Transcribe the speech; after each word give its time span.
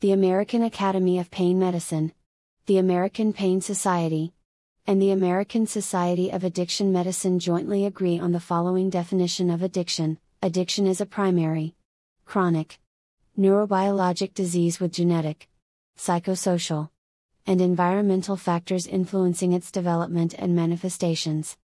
the 0.00 0.12
American 0.12 0.62
Academy 0.62 1.18
of 1.18 1.28
Pain 1.28 1.58
Medicine, 1.58 2.12
the 2.66 2.78
American 2.78 3.32
Pain 3.32 3.60
Society, 3.60 4.32
and 4.86 5.02
the 5.02 5.10
American 5.10 5.66
Society 5.66 6.30
of 6.30 6.44
Addiction 6.44 6.92
Medicine 6.92 7.40
jointly 7.40 7.84
agree 7.84 8.16
on 8.16 8.30
the 8.30 8.38
following 8.38 8.90
definition 8.90 9.50
of 9.50 9.60
addiction 9.60 10.20
addiction 10.40 10.86
is 10.86 11.00
a 11.00 11.06
primary, 11.06 11.74
chronic, 12.24 12.78
neurobiologic 13.36 14.34
disease 14.34 14.78
with 14.78 14.92
genetic, 14.92 15.48
psychosocial, 15.98 16.90
and 17.44 17.60
environmental 17.60 18.36
factors 18.36 18.86
influencing 18.86 19.52
its 19.52 19.72
development 19.72 20.32
and 20.38 20.54
manifestations. 20.54 21.56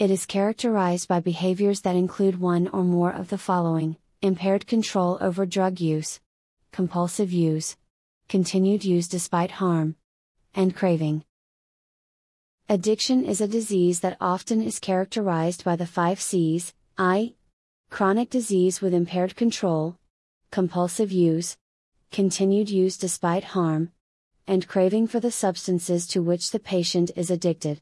It 0.00 0.10
is 0.10 0.26
characterized 0.26 1.06
by 1.06 1.20
behaviors 1.20 1.82
that 1.82 1.94
include 1.94 2.40
one 2.40 2.66
or 2.66 2.82
more 2.82 3.12
of 3.12 3.28
the 3.28 3.38
following 3.38 3.98
impaired 4.20 4.66
control 4.66 5.16
over 5.20 5.46
drug 5.46 5.78
use, 5.78 6.18
compulsive 6.72 7.32
use, 7.32 7.76
continued 8.28 8.84
use 8.84 9.08
despite 9.08 9.52
harm, 9.52 9.96
and 10.54 10.74
craving. 10.74 11.24
Addiction 12.68 13.24
is 13.24 13.40
a 13.40 13.46
disease 13.46 14.00
that 14.00 14.16
often 14.20 14.60
is 14.60 14.80
characterized 14.80 15.64
by 15.64 15.76
the 15.76 15.86
five 15.86 16.20
C's 16.20 16.74
I. 16.98 17.34
Chronic 17.90 18.30
disease 18.30 18.80
with 18.80 18.92
impaired 18.92 19.36
control, 19.36 19.96
compulsive 20.50 21.12
use, 21.12 21.56
continued 22.10 22.68
use 22.68 22.96
despite 22.96 23.44
harm, 23.44 23.92
and 24.46 24.66
craving 24.66 25.06
for 25.06 25.20
the 25.20 25.30
substances 25.30 26.06
to 26.08 26.20
which 26.20 26.50
the 26.50 26.58
patient 26.58 27.10
is 27.14 27.30
addicted. 27.30 27.80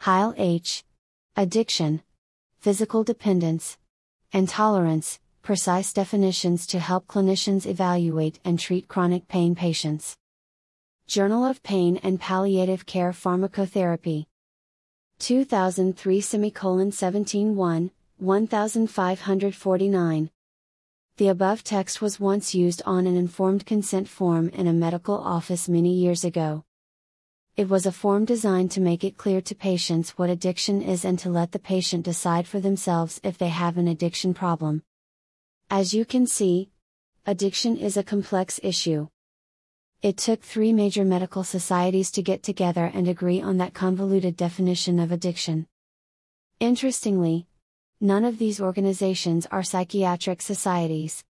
Heit 0.00 0.34
H. 0.36 0.84
Addiction, 1.36 2.02
physical 2.58 3.04
dependence, 3.04 3.78
and 4.32 4.48
tolerance, 4.48 5.20
precise 5.44 5.92
definitions 5.92 6.66
to 6.66 6.78
help 6.78 7.06
clinicians 7.06 7.66
evaluate 7.66 8.40
and 8.46 8.58
treat 8.58 8.88
chronic 8.88 9.28
pain 9.28 9.54
patients. 9.54 10.16
Journal 11.06 11.44
of 11.44 11.62
Pain 11.62 12.00
and 12.02 12.18
Palliative 12.18 12.86
Care 12.86 13.12
Pharmacotherapy. 13.12 14.24
2003 15.18 16.20
semicolon 16.22 16.90
17 16.90 17.54
1, 17.54 17.90
1549. 18.16 20.30
The 21.18 21.28
above 21.28 21.62
text 21.62 22.00
was 22.00 22.18
once 22.18 22.54
used 22.54 22.80
on 22.86 23.06
an 23.06 23.14
informed 23.14 23.66
consent 23.66 24.08
form 24.08 24.48
in 24.48 24.66
a 24.66 24.72
medical 24.72 25.18
office 25.18 25.68
many 25.68 25.92
years 25.92 26.24
ago. 26.24 26.64
It 27.54 27.68
was 27.68 27.84
a 27.84 27.92
form 27.92 28.24
designed 28.24 28.70
to 28.70 28.80
make 28.80 29.04
it 29.04 29.18
clear 29.18 29.42
to 29.42 29.54
patients 29.54 30.16
what 30.16 30.30
addiction 30.30 30.80
is 30.80 31.04
and 31.04 31.18
to 31.18 31.28
let 31.28 31.52
the 31.52 31.58
patient 31.58 32.06
decide 32.06 32.46
for 32.46 32.60
themselves 32.60 33.20
if 33.22 33.36
they 33.36 33.50
have 33.50 33.76
an 33.76 33.88
addiction 33.88 34.32
problem. 34.32 34.82
As 35.70 35.94
you 35.94 36.04
can 36.04 36.26
see, 36.26 36.70
addiction 37.26 37.76
is 37.76 37.96
a 37.96 38.02
complex 38.02 38.60
issue. 38.62 39.08
It 40.02 40.18
took 40.18 40.42
three 40.42 40.72
major 40.72 41.04
medical 41.04 41.44
societies 41.44 42.10
to 42.12 42.22
get 42.22 42.42
together 42.42 42.90
and 42.92 43.08
agree 43.08 43.40
on 43.40 43.56
that 43.56 43.72
convoluted 43.72 44.36
definition 44.36 44.98
of 44.98 45.10
addiction. 45.10 45.66
Interestingly, 46.60 47.46
none 48.00 48.24
of 48.24 48.38
these 48.38 48.60
organizations 48.60 49.46
are 49.46 49.62
psychiatric 49.62 50.42
societies. 50.42 51.24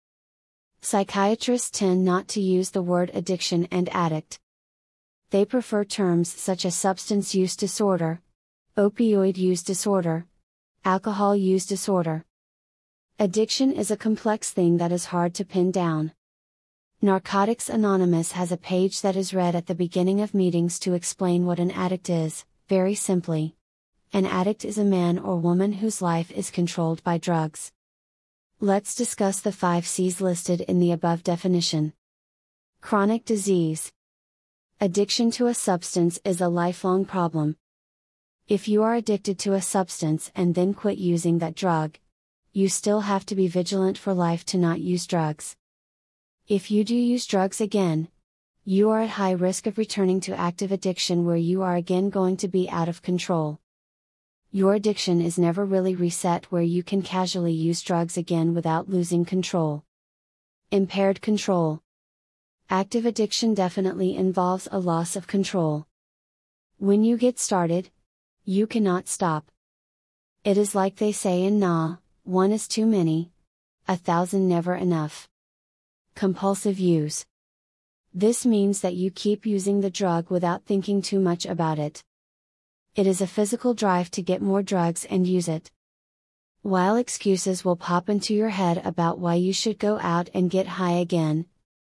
Psychiatrists 0.82 1.70
tend 1.70 2.04
not 2.04 2.28
to 2.30 2.42
use 2.42 2.72
the 2.72 2.82
word 2.82 3.12
addiction 3.14 3.68
and 3.72 3.88
addict. 3.90 4.40
They 5.30 5.46
prefer 5.46 5.84
terms 5.84 6.30
such 6.30 6.66
as 6.66 6.76
substance 6.76 7.34
use 7.36 7.56
disorder, 7.56 8.22
opioid 8.76 9.38
use 9.38 9.64
disorder, 9.64 10.26
alcohol 10.84 11.36
use 11.36 11.66
disorder. 11.66 12.26
Addiction 13.20 13.72
is 13.72 13.92
a 13.92 13.96
complex 13.96 14.50
thing 14.50 14.78
that 14.78 14.92
is 14.92 15.06
hard 15.06 15.36
to 15.36 15.46
pin 15.46 15.70
down. 15.70 16.14
Narcotics 17.00 17.70
Anonymous 17.70 18.32
has 18.32 18.52
a 18.52 18.58
page 18.58 19.02
that 19.02 19.16
is 19.16 19.36
read 19.36 19.56
at 19.56 19.68
the 19.68 19.76
beginning 19.76 20.20
of 20.20 20.34
meetings 20.34 20.80
to 20.80 20.96
explain 20.96 21.46
what 21.46 21.60
an 21.60 21.70
addict 21.70 22.10
is, 22.10 22.44
very 22.68 22.96
simply. 22.96 23.56
An 24.14 24.26
addict 24.26 24.66
is 24.66 24.80
a 24.80 24.84
man 24.84 25.20
or 25.20 25.38
woman 25.38 25.74
whose 25.74 26.02
life 26.02 26.32
is 26.32 26.50
controlled 26.50 27.04
by 27.04 27.20
drugs. 27.20 27.72
Let's 28.60 28.96
discuss 28.96 29.42
the 29.42 29.52
five 29.52 29.86
C's 29.86 30.20
listed 30.20 30.62
in 30.62 30.80
the 30.80 30.92
above 30.92 31.22
definition. 31.22 31.94
Chronic 32.82 33.26
disease. 33.26 33.92
Addiction 34.82 35.30
to 35.32 35.46
a 35.46 35.54
substance 35.54 36.20
is 36.26 36.42
a 36.42 36.50
lifelong 36.50 37.06
problem. 37.06 37.58
If 38.48 38.68
you 38.68 38.82
are 38.82 38.96
addicted 38.96 39.38
to 39.40 39.54
a 39.54 39.62
substance 39.62 40.32
and 40.36 40.56
then 40.56 40.74
quit 40.74 40.98
using 40.98 41.38
that 41.40 41.56
drug, 41.56 42.00
you 42.54 42.70
still 42.70 43.02
have 43.02 43.26
to 43.26 43.36
be 43.36 43.48
vigilant 43.48 43.98
for 43.98 44.14
life 44.14 44.46
to 44.46 44.58
not 44.58 44.80
use 44.80 45.06
drugs. 45.06 45.58
If 46.48 46.72
you 46.72 46.86
do 46.86 46.96
use 46.96 47.26
drugs 47.26 47.60
again, 47.60 48.08
you 48.64 48.90
are 48.92 49.02
at 49.02 49.10
high 49.10 49.32
risk 49.32 49.68
of 49.68 49.78
returning 49.78 50.22
to 50.22 50.40
active 50.40 50.72
addiction 50.72 51.26
where 51.26 51.36
you 51.36 51.62
are 51.62 51.76
again 51.76 52.10
going 52.10 52.38
to 52.38 52.48
be 52.48 52.70
out 52.70 52.88
of 52.88 53.02
control 53.02 53.60
your 54.56 54.76
addiction 54.76 55.20
is 55.20 55.40
never 55.40 55.66
really 55.66 55.96
reset 55.96 56.46
where 56.52 56.62
you 56.62 56.84
can 56.84 57.02
casually 57.02 57.52
use 57.52 57.82
drugs 57.82 58.18
again 58.18 58.54
without 58.54 58.88
losing 58.88 59.26
control. 59.26 59.84
Impaired 60.70 61.24
control. 61.24 61.82
Active 62.70 63.04
addiction 63.04 63.56
definitely 63.56 64.16
involves 64.16 64.68
a 64.72 64.78
loss 64.78 65.16
of 65.16 65.26
control. 65.26 65.88
When 66.78 67.04
you 67.04 67.18
get 67.18 67.40
started, 67.40 67.90
you 68.46 68.68
cannot 68.68 69.08
stop. 69.08 69.50
It 70.44 70.56
is 70.56 70.76
like 70.76 70.98
they 70.98 71.14
say 71.14 71.42
in 71.42 71.58
NA, 71.58 71.96
one 72.24 72.52
is 72.52 72.68
too 72.68 72.86
many, 72.86 73.32
a 73.88 73.96
thousand 73.96 74.48
never 74.48 74.76
enough. 74.76 75.28
Compulsive 76.16 76.80
use. 76.80 77.26
This 78.14 78.46
means 78.46 78.82
that 78.82 78.96
you 78.96 79.12
keep 79.12 79.46
using 79.46 79.82
the 79.82 79.90
drug 79.90 80.30
without 80.30 80.66
thinking 80.66 81.02
too 81.02 81.20
much 81.20 81.46
about 81.46 81.80
it 81.80 82.04
it 82.96 83.08
is 83.08 83.22
a 83.22 83.28
physical 83.28 83.74
drive 83.74 84.12
to 84.12 84.22
get 84.22 84.40
more 84.40 84.62
drugs 84.62 85.04
and 85.06 85.26
use 85.26 85.48
it. 85.48 85.72
While 86.62 86.96
excuses 86.96 87.66
will 87.66 87.76
pop 87.76 88.08
into 88.08 88.36
your 88.36 88.50
head 88.50 88.84
about 88.86 89.18
why 89.18 89.34
you 89.36 89.52
should 89.52 89.80
go 89.80 89.98
out 90.00 90.30
and 90.36 90.52
get 90.52 90.68
high 90.68 90.98
again, 91.00 91.48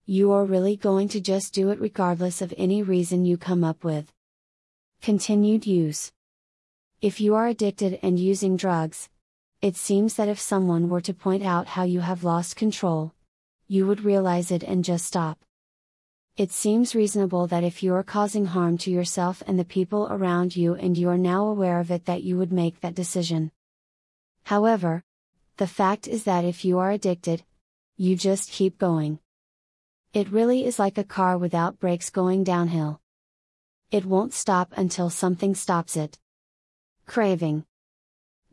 you 0.08 0.32
are 0.32 0.44
really 0.44 0.76
going 0.76 1.08
to 1.10 1.22
just 1.22 1.54
do 1.54 1.70
it 1.70 1.80
regardless 1.80 2.42
of 2.42 2.52
any 2.58 2.82
reason 2.82 3.26
you 3.26 3.38
come 3.38 3.64
up 3.64 3.84
with. 3.84 4.12
Continued 5.00 5.68
use. 5.68 6.12
If 7.00 7.22
you 7.22 7.36
are 7.36 7.48
addicted 7.48 8.00
and 8.02 8.20
using 8.20 8.58
drugs, 8.58 9.08
it 9.62 9.76
seems 9.76 10.16
that 10.16 10.28
if 10.28 10.40
someone 10.40 10.88
were 10.88 11.02
to 11.02 11.14
point 11.14 11.44
out 11.44 11.68
how 11.68 11.84
you 11.84 12.02
have 12.02 12.24
lost 12.24 12.56
control, 12.56 13.14
you 13.68 13.88
would 13.88 14.06
realize 14.06 14.52
it 14.52 14.64
and 14.64 14.86
just 14.86 15.06
stop. 15.06 15.40
It 16.38 16.52
seems 16.52 16.94
reasonable 16.94 17.48
that 17.48 17.64
if 17.64 17.82
you 17.82 17.96
are 17.96 18.04
causing 18.04 18.46
harm 18.46 18.78
to 18.80 18.92
yourself 18.92 19.42
and 19.48 19.58
the 19.58 19.66
people 19.66 20.08
around 20.12 20.56
you 20.56 20.76
and 20.76 20.96
you 20.96 21.10
are 21.10 21.18
now 21.18 21.48
aware 21.48 21.80
of 21.80 21.90
it 21.90 22.06
that 22.06 22.22
you 22.22 22.38
would 22.38 22.54
make 22.54 22.82
that 22.82 22.94
decision. 22.94 23.52
However, 24.44 25.04
the 25.58 25.66
fact 25.66 26.08
is 26.08 26.26
that 26.26 26.46
if 26.46 26.64
you 26.64 26.78
are 26.78 26.92
addicted, 26.92 27.44
you 27.96 28.16
just 28.16 28.52
keep 28.52 28.78
going. 28.78 29.18
It 30.14 30.32
really 30.32 30.64
is 30.66 30.78
like 30.78 31.00
a 31.00 31.04
car 31.04 31.38
without 31.38 31.80
brakes 31.80 32.12
going 32.12 32.44
downhill. 32.44 33.02
It 33.90 34.06
won't 34.06 34.34
stop 34.34 34.72
until 34.78 35.10
something 35.10 35.56
stops 35.56 35.98
it. 35.98 36.20
Craving. 37.08 37.66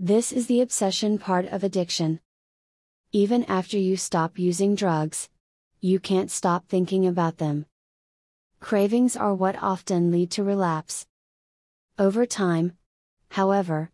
This 0.07 0.33
is 0.33 0.49
the 0.49 0.61
obsession 0.61 1.17
part 1.17 1.47
of 1.47 1.65
addiction. 1.65 2.21
Even 3.13 3.43
after 3.45 3.79
you 3.79 3.97
stop 3.97 4.39
using 4.39 4.75
drugs, 4.75 5.31
you 5.81 5.99
can't 5.99 6.31
stop 6.31 6.69
thinking 6.69 7.07
about 7.07 7.39
them. 7.39 7.65
Cravings 8.61 9.17
are 9.17 9.35
what 9.35 9.57
often 9.63 10.11
lead 10.11 10.31
to 10.33 10.45
relapse. 10.45 11.07
Over 11.99 12.27
time, 12.27 12.77
however, 13.31 13.93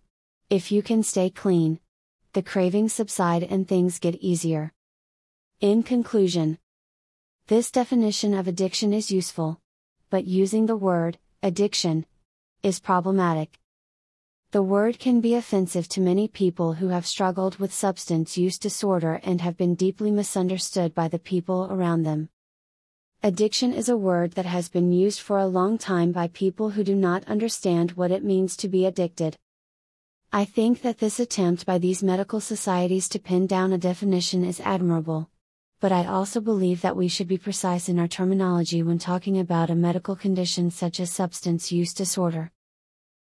if 0.58 0.72
you 0.72 0.82
can 0.82 1.04
stay 1.04 1.30
clean, 1.30 1.78
the 2.32 2.42
cravings 2.42 2.92
subside 2.92 3.44
and 3.44 3.68
things 3.68 4.00
get 4.00 4.16
easier. 4.16 4.72
In 5.60 5.84
conclusion, 5.84 6.58
this 7.46 7.70
definition 7.70 8.34
of 8.34 8.48
addiction 8.48 8.92
is 8.92 9.12
useful, 9.12 9.60
but 10.10 10.24
using 10.24 10.66
the 10.66 10.74
word, 10.74 11.18
addiction, 11.40 12.04
is 12.64 12.80
problematic. 12.80 13.59
The 14.52 14.62
word 14.64 14.98
can 14.98 15.20
be 15.20 15.36
offensive 15.36 15.88
to 15.90 16.00
many 16.00 16.26
people 16.26 16.72
who 16.72 16.88
have 16.88 17.06
struggled 17.06 17.60
with 17.60 17.72
substance 17.72 18.36
use 18.36 18.58
disorder 18.58 19.20
and 19.22 19.40
have 19.40 19.56
been 19.56 19.76
deeply 19.76 20.10
misunderstood 20.10 20.92
by 20.92 21.06
the 21.06 21.20
people 21.20 21.68
around 21.70 22.02
them. 22.02 22.30
Addiction 23.22 23.72
is 23.72 23.88
a 23.88 23.96
word 23.96 24.32
that 24.32 24.46
has 24.46 24.68
been 24.68 24.90
used 24.90 25.20
for 25.20 25.38
a 25.38 25.46
long 25.46 25.78
time 25.78 26.10
by 26.10 26.26
people 26.26 26.70
who 26.70 26.82
do 26.82 26.96
not 26.96 27.22
understand 27.28 27.92
what 27.92 28.10
it 28.10 28.24
means 28.24 28.56
to 28.56 28.66
be 28.66 28.86
addicted. 28.86 29.36
I 30.32 30.46
think 30.46 30.82
that 30.82 30.98
this 30.98 31.20
attempt 31.20 31.64
by 31.64 31.78
these 31.78 32.02
medical 32.02 32.40
societies 32.40 33.08
to 33.10 33.20
pin 33.20 33.46
down 33.46 33.72
a 33.72 33.78
definition 33.78 34.44
is 34.44 34.58
admirable. 34.58 35.30
But 35.78 35.92
I 35.92 36.06
also 36.06 36.40
believe 36.40 36.80
that 36.80 36.96
we 36.96 37.06
should 37.06 37.28
be 37.28 37.38
precise 37.38 37.88
in 37.88 38.00
our 38.00 38.08
terminology 38.08 38.82
when 38.82 38.98
talking 38.98 39.38
about 39.38 39.70
a 39.70 39.76
medical 39.76 40.16
condition 40.16 40.72
such 40.72 40.98
as 40.98 41.12
substance 41.12 41.70
use 41.70 41.94
disorder. 41.94 42.50